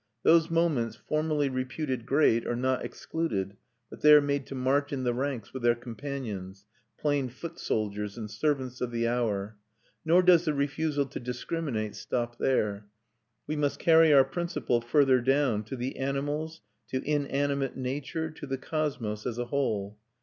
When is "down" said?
15.21-15.63